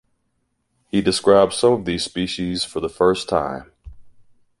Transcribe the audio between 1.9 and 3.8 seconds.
species for the first time.